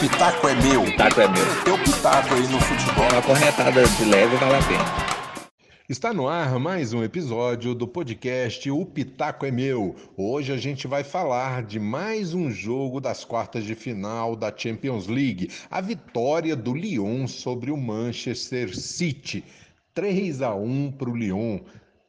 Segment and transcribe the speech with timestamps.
[0.00, 0.82] pitaco é meu.
[0.84, 1.62] Pitaco é meu.
[1.62, 3.04] Teu pitaco aí no futebol.
[3.12, 5.50] Uma cornetada de leve vale a pena.
[5.90, 9.94] Está no ar mais um episódio do podcast O Pitaco é Meu.
[10.16, 15.06] Hoje a gente vai falar de mais um jogo das quartas de final da Champions
[15.06, 15.50] League.
[15.70, 19.44] A vitória do Lyon sobre o Manchester City.
[19.92, 21.58] 3 a 1 para o Lyon.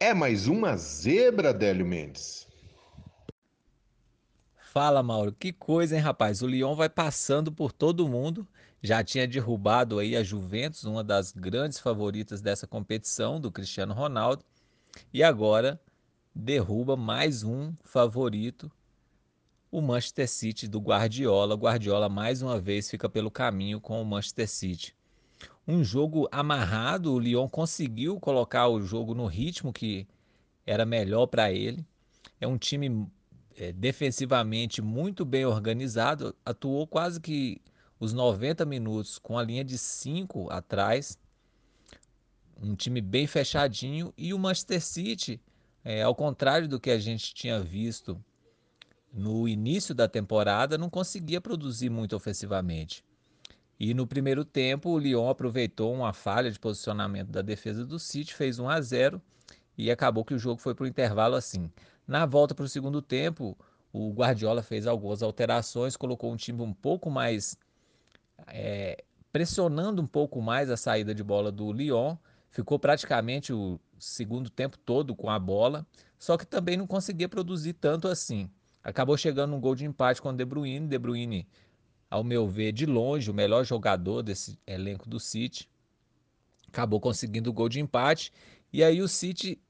[0.00, 2.45] É mais uma zebra, Délio Mendes.
[4.76, 5.32] Fala, Mauro.
[5.32, 6.42] Que coisa, hein, rapaz?
[6.42, 8.46] O Lyon vai passando por todo mundo
[8.82, 14.44] já tinha derrubado aí a Juventus, uma das grandes favoritas dessa competição, do Cristiano Ronaldo,
[15.14, 15.80] e agora
[16.34, 18.70] derruba mais um favorito,
[19.70, 21.54] o Manchester City do Guardiola.
[21.54, 24.94] Guardiola mais uma vez fica pelo caminho com o Manchester City.
[25.66, 30.06] Um jogo amarrado, o Lyon conseguiu colocar o jogo no ritmo que
[30.66, 31.82] era melhor para ele.
[32.38, 33.08] É um time
[33.56, 37.60] é, defensivamente muito bem organizado, atuou quase que
[37.98, 41.18] os 90 minutos com a linha de 5 atrás,
[42.62, 45.40] um time bem fechadinho, e o Manchester City,
[45.82, 48.22] é, ao contrário do que a gente tinha visto
[49.12, 53.02] no início da temporada, não conseguia produzir muito ofensivamente.
[53.78, 58.34] E no primeiro tempo, o Lyon aproveitou uma falha de posicionamento da defesa do City,
[58.34, 59.22] fez 1 a 0
[59.76, 61.70] e acabou que o jogo foi para o intervalo assim.
[62.06, 63.56] Na volta para o segundo tempo,
[63.92, 67.58] o Guardiola fez algumas alterações, colocou um time um pouco mais
[68.46, 72.16] é, pressionando um pouco mais a saída de bola do Lyon,
[72.50, 75.86] ficou praticamente o segundo tempo todo com a bola,
[76.18, 78.50] só que também não conseguia produzir tanto assim.
[78.82, 80.86] Acabou chegando um gol de empate com o De Bruyne.
[80.86, 81.46] De Bruyne,
[82.08, 85.68] ao meu ver, de longe, o melhor jogador desse elenco do City.
[86.68, 88.32] Acabou conseguindo o gol de empate.
[88.72, 89.60] E aí o City,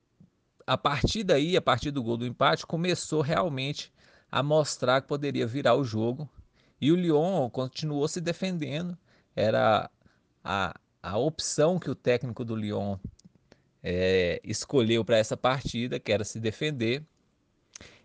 [0.66, 3.92] a partir daí, a partir do gol do empate, começou realmente
[4.30, 6.28] a mostrar que poderia virar o jogo.
[6.80, 8.98] E o Lyon continuou se defendendo.
[9.34, 9.88] Era
[10.42, 12.98] a, a opção que o técnico do Lyon
[13.82, 17.04] é, escolheu para essa partida, que era se defender.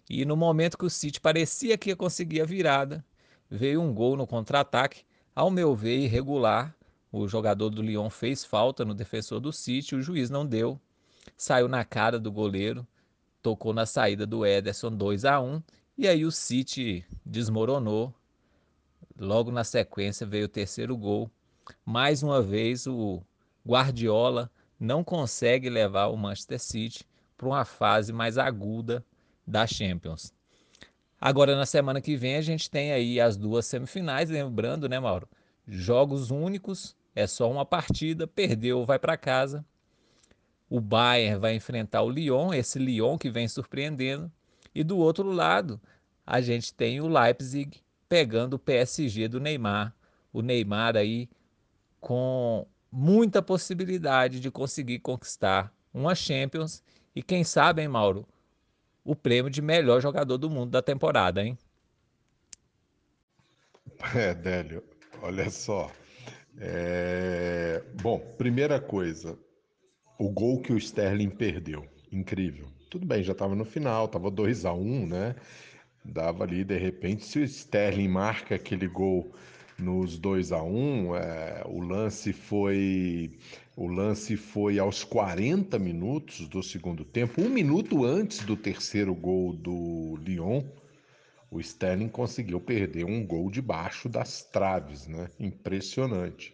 [0.08, 3.04] E no momento que o City parecia que ia conseguir a virada,
[3.50, 5.04] veio um gol no contra-ataque,
[5.36, 6.76] ao meu ver, irregular.
[7.12, 10.80] O jogador do Lyon fez falta no defensor do City, o juiz não deu.
[11.38, 12.86] Saiu na cara do goleiro,
[13.42, 15.62] tocou na saída do Ederson 2 a 1
[15.98, 18.14] e aí o City desmoronou
[19.22, 21.30] Logo na sequência veio o terceiro gol.
[21.86, 23.22] Mais uma vez o
[23.64, 24.50] Guardiola
[24.80, 27.06] não consegue levar o Manchester City
[27.38, 29.06] para uma fase mais aguda
[29.46, 30.34] da Champions.
[31.20, 35.30] Agora na semana que vem a gente tem aí as duas semifinais, lembrando, né, Mauro?
[35.68, 39.64] Jogos únicos, é só uma partida, perdeu, vai para casa.
[40.72, 44.32] O Bayern vai enfrentar o Lyon, esse Lyon que vem surpreendendo.
[44.74, 45.82] E do outro lado,
[46.26, 49.94] a gente tem o Leipzig pegando o PSG do Neymar.
[50.32, 51.30] O Neymar aí
[52.00, 56.82] com muita possibilidade de conseguir conquistar uma Champions
[57.14, 58.26] e quem sabe, hein, Mauro,
[59.04, 61.58] o prêmio de melhor jogador do mundo da temporada, hein?
[64.16, 64.82] É, Délio,
[65.22, 65.92] olha só.
[66.58, 67.84] É...
[68.02, 69.38] Bom, primeira coisa,
[70.22, 72.68] o gol que o Sterling perdeu, incrível.
[72.92, 75.36] Tudo bem, já estava no final, estava 2 a 1 um, né?
[76.06, 79.32] Dava ali, de repente, se o Sterling marca aquele gol
[79.80, 83.32] nos 2 a 1 um, é, o lance foi
[83.76, 89.54] o lance foi aos 40 minutos do segundo tempo, um minuto antes do terceiro gol
[89.54, 90.62] do Lyon,
[91.50, 95.32] o Sterling conseguiu perder um gol debaixo das traves, né?
[95.40, 96.54] Impressionante.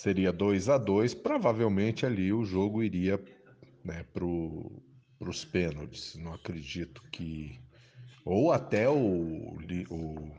[0.00, 3.22] Seria 2 a 2 provavelmente ali o jogo iria
[3.84, 6.16] né, para os pênaltis.
[6.16, 7.60] Não acredito que
[8.24, 9.58] ou até o,
[9.90, 10.30] o,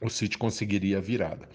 [0.00, 1.48] o City conseguiria a virada.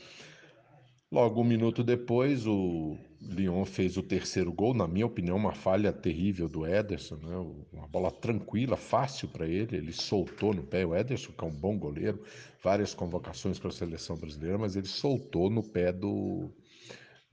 [1.09, 5.93] Logo um minuto depois, o Lyon fez o terceiro gol, na minha opinião, uma falha
[5.93, 7.37] terrível do Ederson, né?
[7.71, 11.55] uma bola tranquila, fácil para ele, ele soltou no pé, o Ederson que é um
[11.55, 12.21] bom goleiro,
[12.61, 16.51] várias convocações para a seleção brasileira, mas ele soltou no pé do,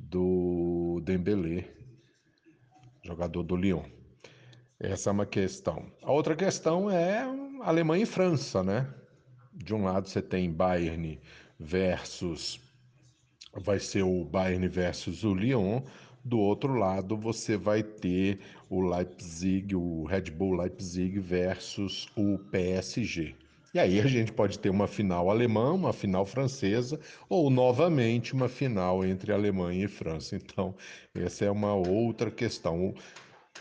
[0.02, 1.64] do Dembélé,
[3.04, 3.84] jogador do Lyon.
[4.78, 5.86] Essa é uma questão.
[6.02, 7.24] A outra questão é
[7.62, 8.92] Alemanha e França, né?
[9.54, 11.20] De um lado você tem Bayern
[11.58, 12.60] versus
[13.60, 15.82] vai ser o Bayern versus o Lyon,
[16.24, 18.40] do outro lado você vai ter
[18.70, 23.34] o Leipzig, o Red Bull Leipzig versus o PSG.
[23.74, 28.48] E aí a gente pode ter uma final alemã, uma final francesa ou novamente uma
[28.48, 30.36] final entre Alemanha e França.
[30.36, 30.74] Então,
[31.14, 32.94] essa é uma outra questão.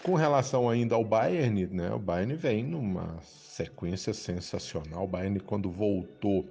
[0.04, 1.94] Com relação ainda ao Bayern, né?
[1.94, 5.06] O Bayern vem numa sequência sensacional.
[5.06, 6.46] O Bayern, quando voltou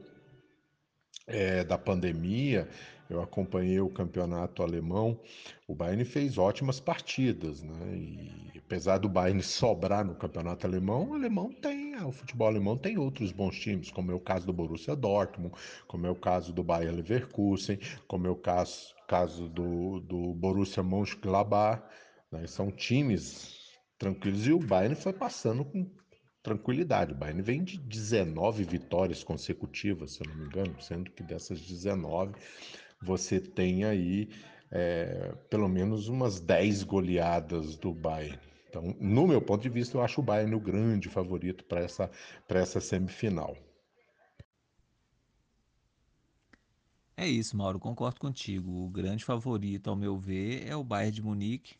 [1.26, 2.66] é, da pandemia,
[3.10, 5.20] eu acompanhei o campeonato alemão.
[5.66, 7.96] O Bayern fez ótimas partidas, né?
[7.96, 12.96] E apesar do Bayern sobrar no campeonato alemão, o alemão tem, o futebol alemão tem
[12.96, 15.54] outros bons times, como é o caso do Borussia Dortmund,
[15.88, 20.82] como é o caso do Bayer Leverkusen, como é o caso, caso do, do Borussia
[20.82, 21.82] Mönchengladbach.
[22.30, 22.46] Né?
[22.46, 23.58] São times
[23.98, 25.90] tranquilos e o Bayern foi passando com
[26.44, 27.12] tranquilidade.
[27.12, 31.60] O Bayern vem de 19 vitórias consecutivas, se eu não me engano, sendo que dessas
[31.60, 32.34] 19
[33.02, 34.28] você tem aí
[34.70, 38.38] é, pelo menos umas 10 goleadas do Bayern.
[38.68, 42.10] Então, no meu ponto de vista, eu acho o Bayern o grande favorito para essa,
[42.48, 43.56] essa semifinal.
[47.16, 48.84] É isso, Mauro, concordo contigo.
[48.84, 51.76] O grande favorito, ao meu ver, é o Bayern de Munique.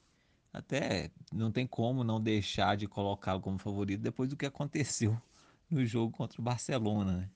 [0.53, 5.17] Até não tem como não deixar de colocá-lo como favorito depois do que aconteceu
[5.71, 7.31] no jogo contra o Barcelona, né?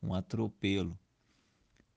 [0.00, 0.96] Um atropelo.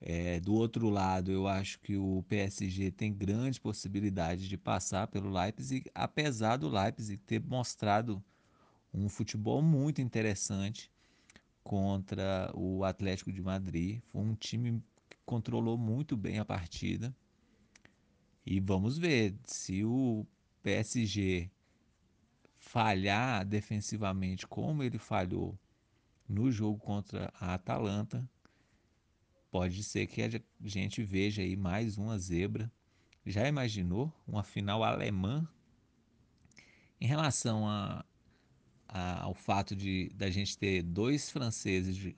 [0.00, 5.28] É, do outro lado, eu acho que o PSG tem grande possibilidade de passar pelo
[5.28, 8.22] Leipzig, apesar do Leipzig ter mostrado
[8.94, 10.90] um futebol muito interessante
[11.64, 14.00] contra o Atlético de Madrid.
[14.12, 17.14] Foi um time que controlou muito bem a partida.
[18.46, 20.24] E vamos ver se o
[20.62, 21.50] PSG
[22.56, 25.58] falhar defensivamente como ele falhou
[26.28, 28.28] no jogo contra a Atalanta,
[29.50, 30.30] pode ser que a
[30.60, 32.70] gente veja aí mais uma zebra.
[33.24, 35.46] Já imaginou uma final alemã?
[37.00, 38.04] Em relação a,
[38.88, 42.14] a, ao fato de da gente ter dois franceses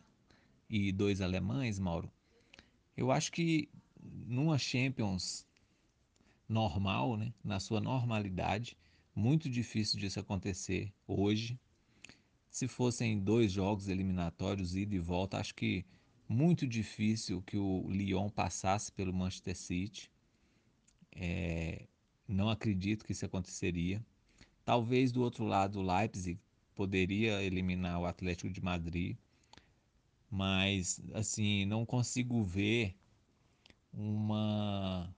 [0.69, 2.11] e dois alemães, Mauro,
[2.97, 3.69] eu acho que
[4.03, 5.47] numa Champions
[6.49, 8.77] normal, né, na sua normalidade,
[9.15, 11.59] muito difícil disso acontecer hoje.
[12.49, 15.85] Se fossem dois jogos eliminatórios, ida e volta, acho que
[16.31, 20.09] muito difícil que o Lyon passasse pelo Manchester City.
[21.11, 21.89] É,
[22.29, 24.01] não acredito que isso aconteceria.
[24.65, 26.39] Talvez do outro lado o Leipzig
[26.73, 29.17] poderia eliminar o Atlético de Madrid,
[30.31, 32.95] mas assim não consigo ver
[33.93, 35.13] uma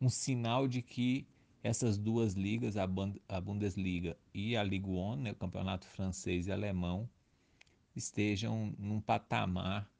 [0.00, 1.26] um sinal de que
[1.64, 7.08] essas duas ligas, a Bundesliga e a Ligue 1, né, o campeonato francês e alemão,
[7.96, 9.90] estejam num patamar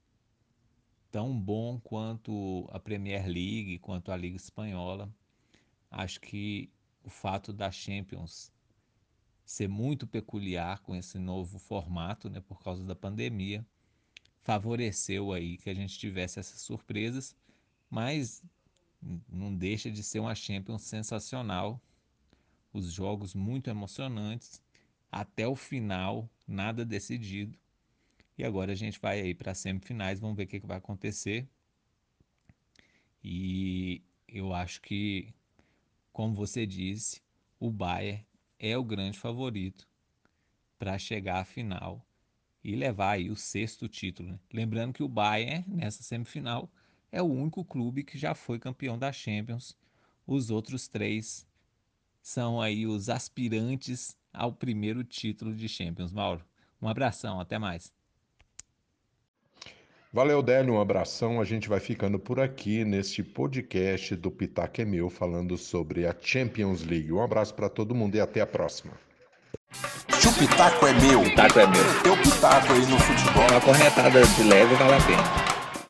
[1.15, 5.09] tão bom quanto a Premier League, quanto a Liga Espanhola.
[5.89, 6.69] Acho que
[7.05, 8.51] o fato da Champions
[9.45, 13.65] ser muito peculiar com esse novo formato, né, por causa da pandemia,
[14.41, 17.37] favoreceu aí que a gente tivesse essas surpresas,
[17.89, 18.43] mas
[19.29, 21.81] não deixa de ser uma Champions sensacional.
[22.73, 24.61] Os jogos muito emocionantes,
[25.13, 27.57] até o final, nada decidido.
[28.37, 30.79] E agora a gente vai aí para as semifinais, vamos ver o que, que vai
[30.79, 31.49] acontecer.
[33.23, 35.33] E eu acho que,
[36.13, 37.23] como você disse,
[37.59, 38.27] o Bayern
[38.59, 39.89] é o grande favorito
[40.79, 42.05] para chegar à final
[42.63, 44.33] e levar aí o sexto título.
[44.33, 44.41] Né?
[44.53, 46.71] Lembrando que o Bayern, nessa semifinal,
[47.13, 49.77] é o único clube que já foi campeão da Champions.
[50.27, 51.47] Os outros três
[52.21, 56.13] são aí os aspirantes ao primeiro título de Champions.
[56.13, 56.45] Mauro,
[56.83, 57.93] um abração, até mais.
[60.15, 61.41] Valeu, Délio, um abração.
[61.41, 66.15] A gente vai ficando por aqui neste podcast do Pitaco é Meu, falando sobre a
[66.23, 67.13] Champions League.
[67.13, 68.93] Um abraço para todo mundo e até a próxima.
[69.73, 72.03] Se o Pitaco é meu, Pitaco é meu.
[72.05, 73.45] teu Pitaco aí no futebol.
[73.51, 75.44] Uma corretada de leve vale a pena.